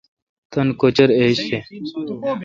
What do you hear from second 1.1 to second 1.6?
ایج تھ۔